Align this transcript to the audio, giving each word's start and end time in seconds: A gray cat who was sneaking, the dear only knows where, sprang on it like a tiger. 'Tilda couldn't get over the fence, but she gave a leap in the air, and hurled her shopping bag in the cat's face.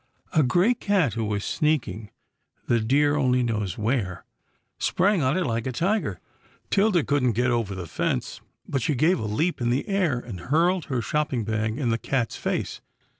A 0.33 0.41
gray 0.41 0.73
cat 0.73 1.13
who 1.13 1.23
was 1.25 1.45
sneaking, 1.45 2.09
the 2.65 2.79
dear 2.79 3.15
only 3.15 3.43
knows 3.43 3.77
where, 3.77 4.25
sprang 4.79 5.21
on 5.21 5.37
it 5.37 5.45
like 5.45 5.67
a 5.67 5.71
tiger. 5.71 6.19
'Tilda 6.71 7.03
couldn't 7.03 7.33
get 7.33 7.51
over 7.51 7.75
the 7.75 7.85
fence, 7.85 8.41
but 8.67 8.81
she 8.81 8.95
gave 8.95 9.19
a 9.19 9.25
leap 9.25 9.61
in 9.61 9.69
the 9.69 9.87
air, 9.87 10.17
and 10.17 10.39
hurled 10.39 10.85
her 10.85 11.03
shopping 11.03 11.43
bag 11.43 11.77
in 11.77 11.89
the 11.89 11.99
cat's 11.99 12.35
face. 12.35 12.81